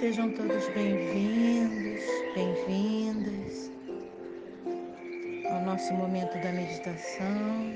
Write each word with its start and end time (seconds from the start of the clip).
Sejam 0.00 0.32
todos 0.32 0.66
bem-vindos, 0.70 2.02
bem-vindas 2.34 3.70
ao 5.50 5.60
nosso 5.60 5.92
momento 5.92 6.32
da 6.40 6.50
meditação. 6.52 7.70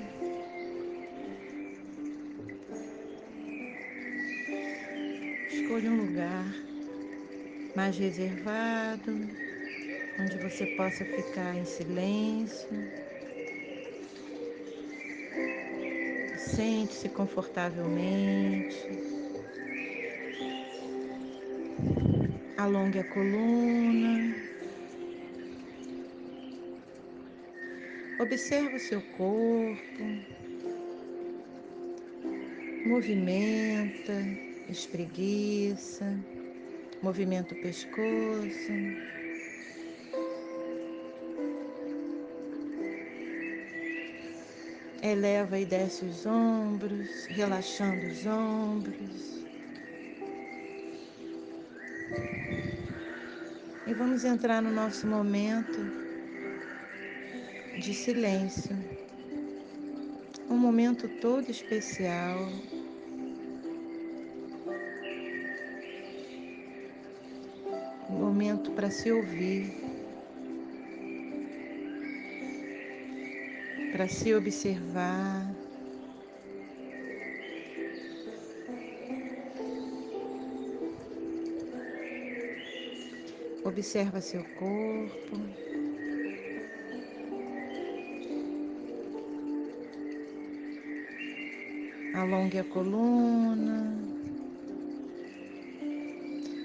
Escolha 5.50 5.90
um 5.90 6.06
lugar 6.06 6.46
mais 7.76 7.98
reservado, 7.98 9.12
onde 10.18 10.38
você 10.38 10.64
possa 10.78 11.04
ficar 11.04 11.54
em 11.54 11.66
silêncio. 11.66 12.70
Sente-se 16.38 17.10
confortavelmente. 17.10 19.13
Alongue 22.64 23.00
a 23.00 23.04
coluna. 23.04 24.34
Observe 28.18 28.76
o 28.76 28.80
seu 28.80 29.02
corpo. 29.18 30.04
Movimenta, 32.86 34.14
espreguiça, 34.70 36.06
movimenta 37.02 37.54
o 37.54 37.60
pescoço. 37.60 38.72
Eleva 45.02 45.58
e 45.58 45.66
desce 45.66 46.06
os 46.06 46.24
ombros, 46.24 47.26
relaxando 47.26 48.06
os 48.06 48.24
ombros. 48.24 49.34
Vamos 53.96 54.24
entrar 54.24 54.60
no 54.60 54.72
nosso 54.72 55.06
momento 55.06 55.78
de 57.78 57.94
silêncio. 57.94 58.76
Um 60.50 60.56
momento 60.56 61.08
todo 61.20 61.48
especial. 61.48 62.48
Um 68.10 68.14
momento 68.14 68.72
para 68.72 68.90
se 68.90 69.12
ouvir. 69.12 69.72
Para 73.92 74.08
se 74.08 74.34
observar. 74.34 75.53
Observa 83.76 84.20
seu 84.20 84.44
corpo. 84.56 85.36
Alongue 92.14 92.60
a 92.60 92.64
coluna. 92.64 93.92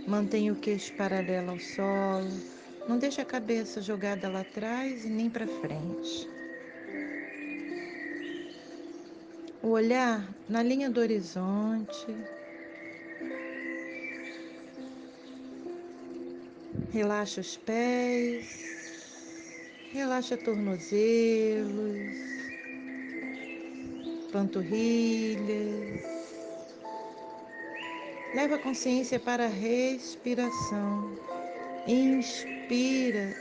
Mantenha 0.05 0.53
o 0.53 0.55
queixo 0.55 0.93
paralelo 0.93 1.49
ao 1.49 1.59
solo. 1.59 2.29
Não 2.87 2.99
deixe 2.99 3.19
a 3.19 3.25
cabeça 3.25 3.81
jogada 3.81 4.29
lá 4.29 4.41
atrás 4.41 5.03
e 5.03 5.09
nem 5.09 5.31
para 5.31 5.47
frente. 5.47 6.29
O 9.63 9.69
olhar 9.69 10.29
na 10.47 10.61
linha 10.61 10.91
do 10.91 10.99
horizonte. 10.99 12.05
Relaxa 16.91 17.41
os 17.41 17.55
pés, 17.55 18.47
relaxa 19.93 20.35
tornozelos, 20.35 20.89
panturrilhas. 24.31 26.03
Leva 28.33 28.55
a 28.55 28.59
consciência 28.59 29.19
para 29.19 29.45
a 29.45 29.49
respiração. 29.49 31.15
Inspira 31.87 33.35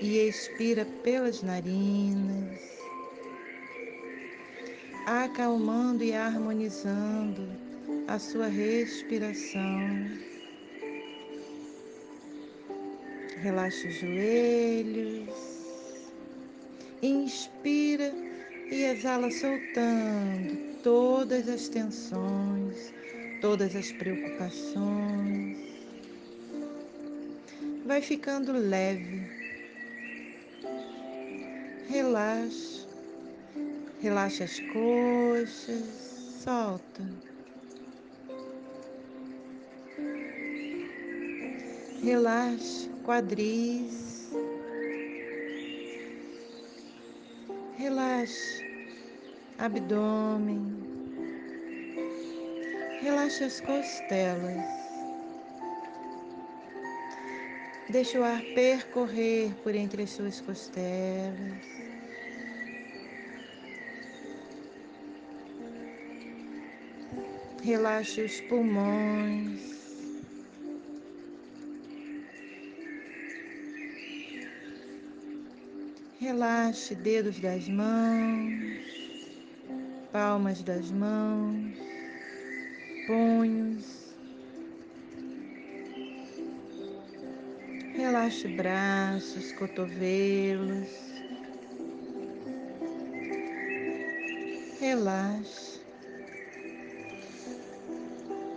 e 0.00 0.26
expira 0.26 0.86
pelas 1.02 1.42
narinas, 1.42 2.58
acalmando 5.04 6.02
e 6.02 6.14
harmonizando 6.14 7.46
a 8.08 8.18
sua 8.18 8.46
respiração. 8.46 10.33
Relaxa 13.44 13.88
os 13.88 13.96
joelhos. 13.96 15.28
Inspira 17.02 18.10
e 18.70 18.84
exala 18.84 19.30
soltando 19.30 20.78
todas 20.82 21.46
as 21.46 21.68
tensões, 21.68 22.94
todas 23.42 23.76
as 23.76 23.92
preocupações. 23.92 25.58
Vai 27.84 28.00
ficando 28.00 28.50
leve. 28.52 29.28
Relaxa. 31.90 32.88
Relaxa 34.00 34.44
as 34.44 34.58
coxas. 34.58 35.84
Solta. 36.42 37.33
Relaxe 42.04 42.90
quadris. 43.02 44.28
Relaxe 47.78 48.62
abdômen. 49.58 50.84
Relaxe 53.00 53.44
as 53.44 53.58
costelas. 53.62 54.66
Deixe 57.88 58.18
o 58.18 58.24
ar 58.24 58.42
percorrer 58.54 59.54
por 59.62 59.74
entre 59.74 60.02
as 60.02 60.10
suas 60.10 60.42
costelas. 60.42 61.64
Relaxe 67.62 68.20
os 68.20 68.42
pulmões. 68.42 69.73
Relaxe 76.24 76.94
dedos 76.94 77.38
das 77.38 77.68
mãos, 77.68 78.80
palmas 80.10 80.62
das 80.62 80.90
mãos, 80.90 81.76
punhos. 83.06 84.14
Relaxe 87.94 88.48
braços, 88.48 89.52
cotovelos. 89.52 90.88
Relaxe. 94.80 95.78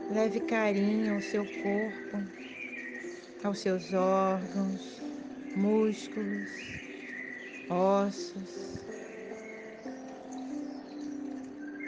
Leve 0.10 0.40
carinho 0.40 1.16
ao 1.16 1.22
seu 1.22 1.44
corpo, 1.44 2.24
aos 3.44 3.60
seus 3.60 3.94
órgãos, 3.94 5.02
músculos 5.54 6.87
ossos. 7.70 8.80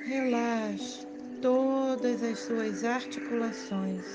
Relaxe 0.05 1.05
todas 1.41 2.23
as 2.23 2.39
suas 2.39 2.83
articulações. 2.83 4.05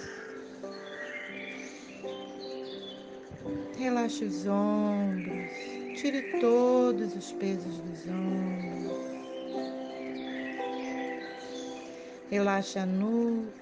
Relaxe 3.79 4.25
os 4.25 4.47
ombros, 4.47 5.51
tire 6.01 6.41
todos 6.41 7.15
os 7.15 7.33
pesos 7.33 7.79
dos 7.79 8.07
ombros. 8.09 9.15
Relaxe 12.31 12.79
a 12.79 12.87
nuca, 12.87 13.55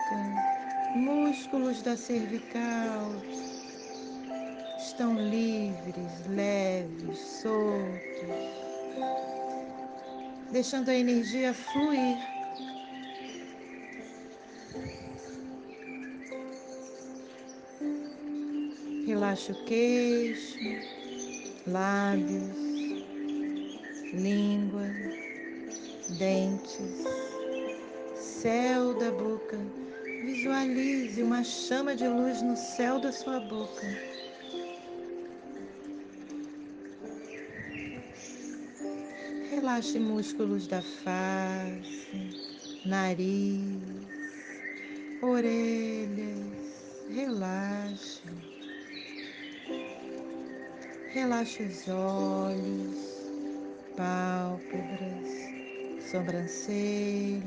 músculos 0.94 1.82
da 1.82 1.96
cervical 1.96 3.10
estão 4.92 5.14
livres, 5.14 6.26
leves, 6.28 7.18
soltos, 7.18 8.28
deixando 10.50 10.90
a 10.90 10.94
energia 10.94 11.54
fluir. 11.54 12.18
Relaxa 19.06 19.52
o 19.52 19.64
queixo, 19.64 20.58
lábios, 21.66 22.52
língua, 24.12 24.88
dentes, 26.18 27.02
céu 28.14 28.92
da 28.98 29.10
boca 29.10 29.58
Visualize 30.24 31.20
uma 31.20 31.42
chama 31.42 31.96
de 31.96 32.06
luz 32.06 32.42
no 32.42 32.56
céu 32.56 33.00
da 33.00 33.10
sua 33.10 33.40
boca. 33.40 34.11
Relaxe 39.72 39.98
músculos 39.98 40.66
da 40.66 40.82
face, 40.82 42.10
nariz, 42.84 43.80
orelhas. 45.22 47.08
Relaxe. 47.08 48.20
Relaxe 51.08 51.62
os 51.62 51.88
olhos, 51.88 52.98
pálpebras, 53.96 55.30
sobrancelhas. 56.10 57.40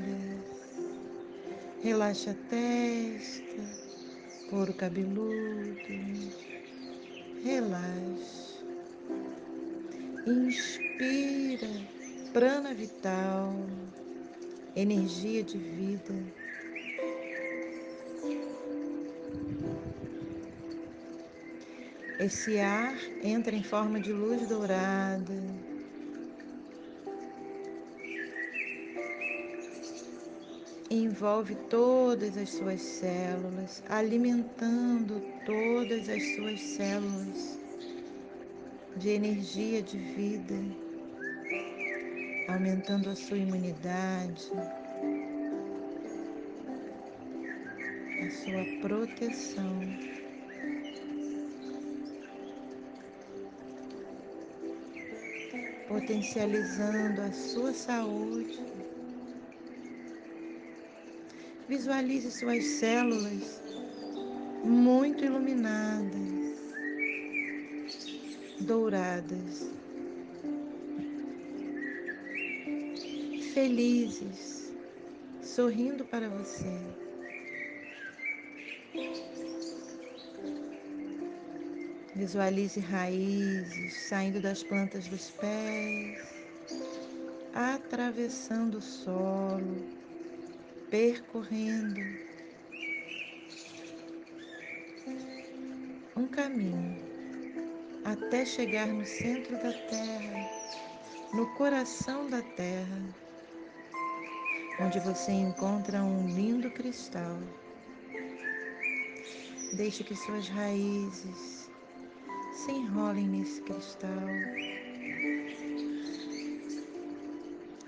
Relaxe 1.84 2.32
a 2.32 2.36
testa, 2.50 3.62
couro 4.50 4.74
cabeludo. 4.74 5.78
Relaxe. 7.44 8.56
Inspira 10.26 11.95
prana 12.36 12.74
vital, 12.74 13.56
energia 14.76 15.42
de 15.42 15.58
vida. 15.58 16.14
Esse 22.20 22.60
ar 22.60 22.98
entra 23.24 23.56
em 23.56 23.64
forma 23.64 24.02
de 24.02 24.12
luz 24.12 24.50
dourada. 24.50 25.34
Envolve 30.92 31.56
todas 31.70 32.36
as 32.36 32.50
suas 32.50 32.82
células, 32.82 33.82
alimentando 33.88 35.22
todas 35.46 36.10
as 36.10 36.36
suas 36.36 36.60
células 36.60 37.58
de 38.98 39.12
energia 39.12 39.82
de 39.82 39.98
vida, 39.98 40.85
aumentando 42.48 43.10
a 43.10 43.16
sua 43.16 43.38
imunidade, 43.38 44.52
a 48.22 48.30
sua 48.32 48.82
proteção. 48.82 50.16
potencializando 55.88 57.22
a 57.22 57.32
sua 57.32 57.74
saúde. 57.74 58.60
Visualize 61.70 62.32
suas 62.32 62.64
células 62.64 63.62
muito 64.64 65.24
iluminadas, 65.24 66.12
douradas, 68.60 69.75
felizes, 73.56 74.70
sorrindo 75.42 76.04
para 76.04 76.28
você. 76.28 76.78
Visualize 82.14 82.82
raízes 82.82 83.94
saindo 84.10 84.42
das 84.42 84.62
plantas 84.62 85.08
dos 85.08 85.32
pés, 85.32 86.20
atravessando 87.54 88.80
o 88.80 88.82
solo, 88.82 89.88
percorrendo 90.90 92.02
um 96.18 96.28
caminho 96.28 97.02
até 98.04 98.44
chegar 98.46 98.88
no 98.88 99.06
centro 99.06 99.54
da 99.54 99.72
terra, 99.72 100.50
no 101.34 101.48
coração 101.56 102.30
da 102.30 102.42
terra, 102.42 103.25
onde 104.80 105.00
você 105.00 105.32
encontra 105.32 106.02
um 106.04 106.28
lindo 106.28 106.70
cristal. 106.70 107.40
Deixe 109.74 110.04
que 110.04 110.16
suas 110.16 110.48
raízes 110.50 111.70
se 112.54 112.72
enrolem 112.72 113.28
nesse 113.28 113.62
cristal. 113.62 114.10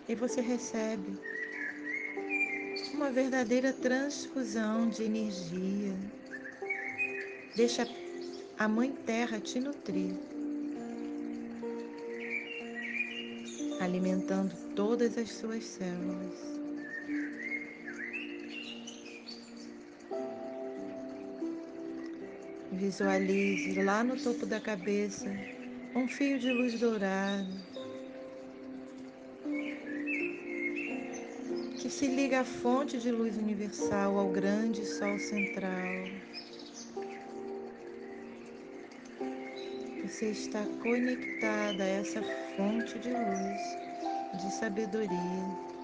E 0.08 0.16
você 0.16 0.42
recebe 0.42 1.20
uma 2.94 3.10
verdadeira 3.12 3.74
transfusão 3.74 4.90
de 4.90 5.04
energia. 5.04 5.96
Deixa 7.56 7.88
a 8.58 8.68
Mãe 8.68 8.92
Terra 9.06 9.40
te 9.40 9.60
nutrir, 9.60 10.16
alimentando 13.82 14.56
todas 14.76 15.18
as 15.18 15.32
suas 15.32 15.64
células. 15.64 16.57
Visualize 22.78 23.82
lá 23.82 24.04
no 24.04 24.16
topo 24.16 24.46
da 24.46 24.60
cabeça 24.60 25.26
um 25.96 26.08
fio 26.08 26.38
de 26.38 26.52
luz 26.52 26.80
dourado 26.80 27.48
que 31.80 31.90
se 31.90 32.06
liga 32.06 32.42
à 32.42 32.46
fonte 32.46 33.00
de 33.00 33.12
luz 33.12 33.36
universal, 33.36 34.20
ao 34.20 34.30
grande 34.30 34.86
Sol 34.86 35.18
central. 35.18 36.04
Você 40.04 40.28
está 40.28 40.64
conectada 40.84 41.84
a 41.84 41.88
essa 41.88 42.22
fonte 42.56 43.00
de 43.00 43.10
luz, 43.10 44.42
de 44.44 44.54
sabedoria. 44.54 45.77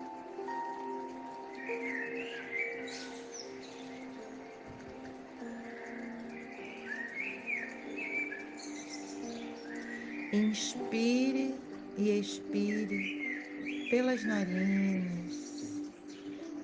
E 12.23 12.25
expire 12.25 13.89
pelas 13.89 14.23
narinas, 14.23 15.91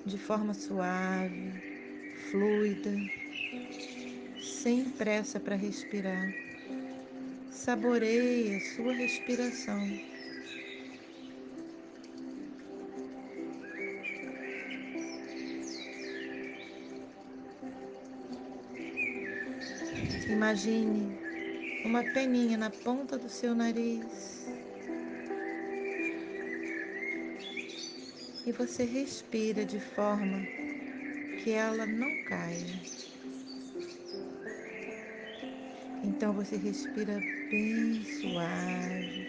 de 0.06 0.16
forma 0.16 0.54
suave, 0.54 1.52
fluida, 2.30 2.90
sem 4.40 4.84
pressa 4.84 5.38
para 5.38 5.54
respirar. 5.54 6.32
Saboreie 7.50 8.56
a 8.56 8.60
sua 8.74 8.94
respiração. 8.94 9.78
Imagine 20.26 21.18
uma 21.84 22.02
peninha 22.02 22.56
na 22.56 22.70
ponta 22.70 23.18
do 23.18 23.28
seu 23.28 23.54
nariz. 23.54 24.40
E 28.50 28.52
você 28.52 28.82
respira 28.84 29.64
de 29.64 29.78
forma 29.78 30.44
que 31.38 31.52
ela 31.52 31.86
não 31.86 32.10
caia. 32.24 32.80
Então 36.02 36.32
você 36.32 36.56
respira 36.56 37.22
bem 37.48 38.02
suave, 38.02 39.28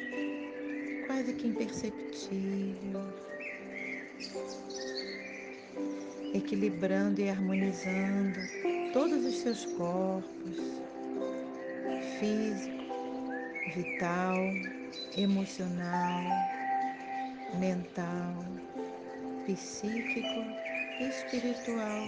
quase 1.05 1.33
que 1.33 1.49
imperceptível, 1.49 2.99
equilibrando 6.33 7.21
e 7.21 7.29
harmonizando 7.29 8.39
todos 8.91 9.23
os 9.23 9.35
seus 9.35 9.65
corpos 9.77 10.57
físico, 12.19 12.83
vital, 13.75 14.35
emocional, 15.15 16.23
mental, 17.59 18.43
psíquico 19.45 20.45
e 20.99 21.09
espiritual. 21.09 22.07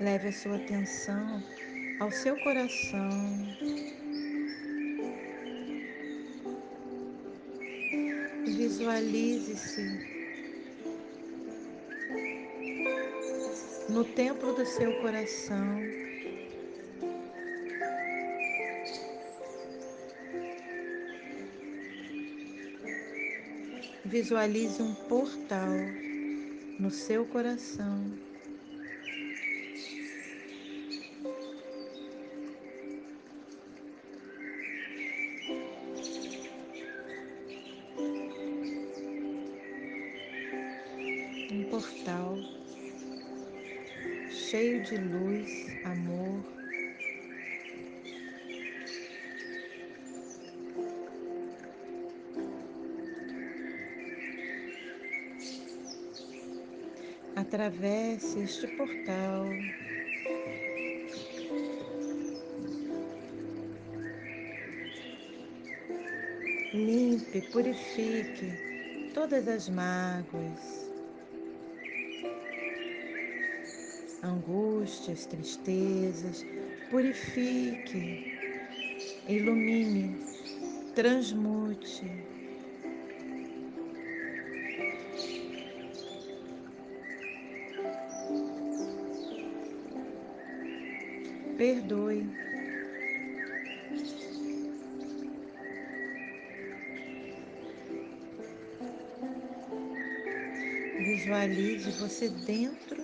Leve 0.00 0.28
a 0.28 0.32
sua 0.32 0.56
atenção 0.56 1.42
ao 2.00 2.10
seu 2.10 2.36
coração. 2.42 3.10
Visualize-se 8.46 10.18
no 13.88 14.04
templo 14.04 14.52
do 14.52 14.64
seu 14.64 15.00
coração. 15.00 15.80
Visualize 24.08 24.82
um 24.82 24.94
portal 24.94 25.68
no 26.80 26.90
seu 26.90 27.26
coração. 27.26 28.10
Um 41.52 41.64
portal 41.68 42.38
cheio 44.30 44.82
de 44.84 44.96
luz, 44.96 45.50
amor. 45.84 46.57
Atravesse 57.48 58.40
este 58.40 58.66
portal. 58.76 59.48
Limpe, 66.74 67.40
purifique 67.50 68.52
todas 69.14 69.48
as 69.48 69.66
mágoas, 69.70 70.90
angústias, 74.22 75.24
tristezas. 75.24 76.44
Purifique, 76.90 78.38
ilumine, 79.26 80.18
transmute. 80.94 82.27
Perdoe. 91.58 92.24
Visualize 100.98 101.90
você 101.98 102.28
dentro 102.28 103.02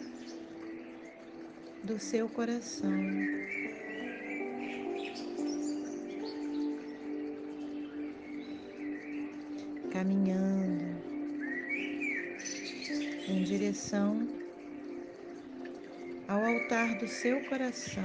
do 1.83 1.99
seu 1.99 2.29
coração. 2.29 2.93
Caminhando 9.91 10.85
em 13.29 13.43
direção 13.43 14.44
ao 16.35 16.45
altar 16.45 16.99
do 16.99 17.07
seu 17.07 17.41
coração. 17.45 18.03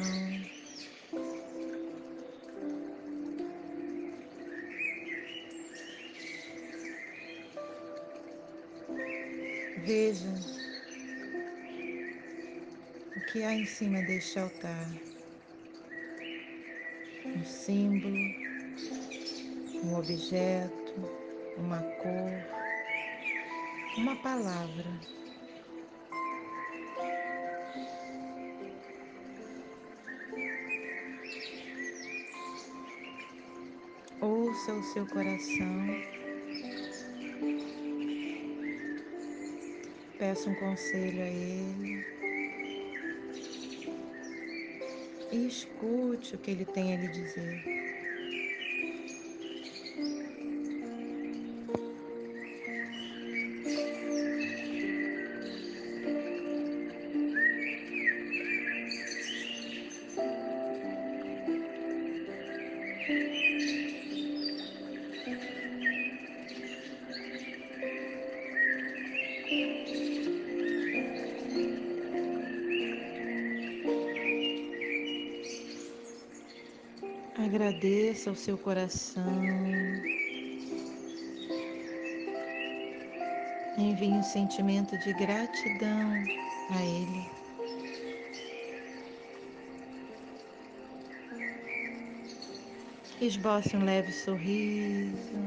Veja 9.84 10.30
o 13.16 13.32
que 13.32 13.42
há 13.42 13.54
em 13.56 13.66
cima 13.66 14.00
deste 14.04 14.38
altar. 14.38 14.88
Um 17.26 17.44
símbolo, 17.44 18.16
um 19.84 19.96
objeto, 19.96 20.94
uma 21.58 21.82
cor, 21.82 22.32
uma 23.98 24.16
palavra. 24.18 25.19
Ouça 34.70 34.80
o 34.80 34.84
seu 34.84 35.08
coração. 35.08 35.86
Peça 40.18 40.50
um 40.50 40.56
conselho 40.56 41.22
a 41.22 41.28
Ele. 41.28 42.06
E 45.32 45.48
escute 45.48 46.36
o 46.36 46.38
que 46.40 46.52
Ele 46.52 46.66
tem 46.66 46.94
a 46.94 46.98
lhe 46.98 47.08
dizer. 47.08 47.79
Agradeça 77.80 78.30
ao 78.30 78.36
seu 78.36 78.58
coração. 78.58 79.24
Envie 83.78 84.10
um 84.10 84.22
sentimento 84.22 84.98
de 84.98 85.14
gratidão 85.14 86.12
a 86.72 86.84
Ele. 86.84 87.26
Esboce 93.22 93.78
um 93.78 93.86
leve 93.86 94.12
sorriso 94.12 95.40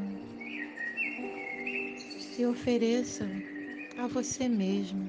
e 2.39 2.47
ofereça 2.47 3.29
a 3.99 4.07
você 4.07 4.49
mesmo 4.49 5.07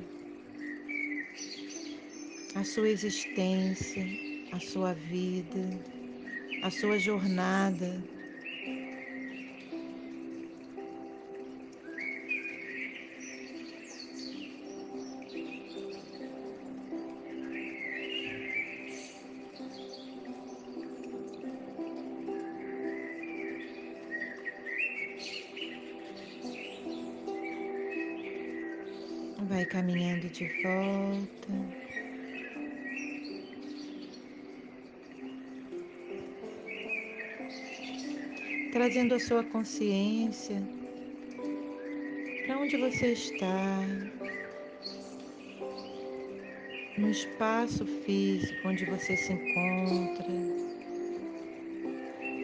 a 2.53 2.65
sua 2.65 2.89
existência, 2.89 4.05
a 4.51 4.59
sua 4.59 4.91
vida 4.91 6.02
a 6.63 6.69
sua 6.71 6.97
jornada. 6.97 8.01
Vai 29.49 29.65
caminhando 29.65 30.29
de 30.29 30.47
volta. 30.63 31.82
Trazendo 38.73 39.13
a 39.13 39.19
sua 39.19 39.43
consciência 39.43 40.59
para 42.47 42.57
onde 42.57 42.75
você 42.75 43.13
está, 43.13 43.79
no 46.97 47.11
espaço 47.11 47.85
físico 47.85 48.67
onde 48.67 48.83
você 48.85 49.15
se 49.15 49.31
encontra, 49.31 50.25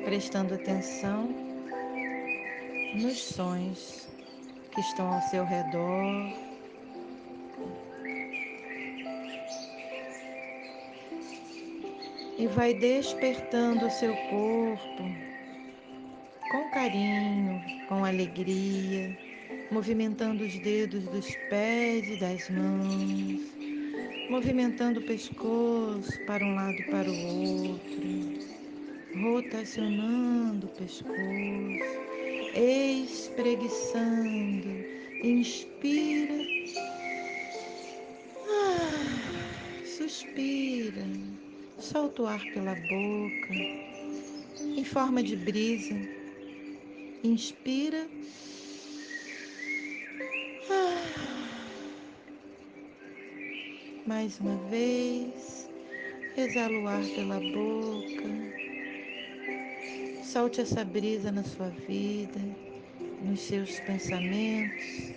prestando 0.06 0.54
atenção 0.54 1.34
nos 2.94 3.18
sons 3.18 4.08
que 4.72 4.82
estão 4.82 5.12
ao 5.12 5.22
seu 5.24 5.44
redor. 5.44 6.32
E 12.38 12.46
vai 12.48 12.76
despertando 12.76 13.88
o 13.88 13.92
seu 13.92 14.16
corpo 14.30 15.29
com 16.50 16.70
carinho, 16.72 17.64
com 17.88 18.04
alegria, 18.04 19.16
movimentando 19.72 20.44
os 20.44 20.60
dedos 20.60 21.06
dos 21.06 21.34
pés 21.50 22.06
e 22.10 22.20
das 22.20 22.50
mãos, 22.50 23.40
movimentando 24.30 25.00
o 25.00 25.04
pescoço 25.04 26.20
para 26.26 26.44
um 26.44 26.56
lado 26.56 26.78
e 26.80 26.84
para 26.86 27.08
o 27.10 27.68
outro, 27.68 28.00
rotacionando 29.22 30.66
o 30.66 30.70
pescoço, 30.70 31.14
espreguiçando, 32.56 34.68
inspira, 35.24 36.34
ah, 38.48 39.86
suspira, 39.86 41.06
solta 41.78 42.24
o 42.24 42.28
ar 42.28 42.44
pela 42.54 42.74
boca, 42.74 43.54
em 44.60 44.84
forma 44.84 45.22
de 45.22 45.36
brisa 45.36 46.19
Inspira. 47.24 48.08
Mais 54.06 54.40
uma 54.40 54.56
vez. 54.70 55.70
Exala 56.38 56.80
o 56.80 56.88
ar 56.88 57.04
pela 57.04 57.40
boca. 57.40 58.30
Solte 60.24 60.62
essa 60.62 60.86
brisa 60.86 61.32
na 61.32 61.44
sua 61.44 61.70
vida, 61.70 62.40
nos 63.22 63.42
seus 63.42 63.80
pensamentos, 63.82 65.14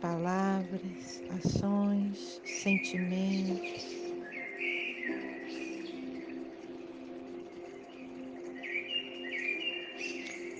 palavras, 0.00 1.22
ações, 1.28 2.40
sentimentos. 2.44 4.05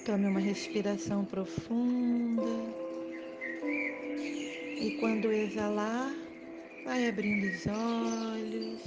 Tome 0.06 0.28
uma 0.28 0.38
respiração 0.38 1.24
profunda 1.24 2.44
e 4.80 4.96
quando 5.00 5.32
exalar, 5.32 6.14
vai 6.84 7.08
abrindo 7.08 7.48
os 7.48 7.66
olhos. 7.66 8.80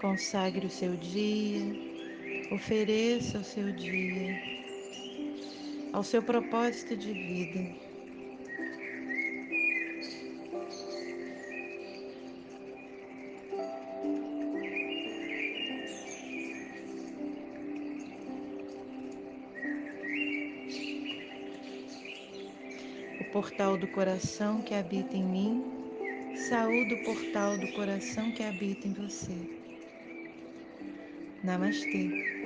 Consagre 0.00 0.64
o 0.64 0.70
seu 0.70 0.96
dia, 0.96 1.60
ofereça 2.50 3.40
o 3.40 3.44
seu 3.44 3.70
dia 3.72 4.34
ao 5.92 6.02
seu 6.02 6.22
propósito 6.22 6.96
de 6.96 7.12
vida. 7.12 7.87
Portal 23.38 23.76
do 23.76 23.86
coração 23.86 24.60
que 24.62 24.74
habita 24.74 25.16
em 25.16 25.22
mim, 25.22 25.62
saúde 26.50 26.94
o 26.94 27.04
portal 27.04 27.56
do 27.56 27.68
coração 27.68 28.32
que 28.32 28.42
habita 28.42 28.88
em 28.88 28.92
você. 28.92 29.32
Namastê. 31.44 32.37